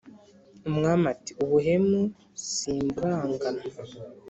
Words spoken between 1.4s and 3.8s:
"Ubuhemu simburanganwa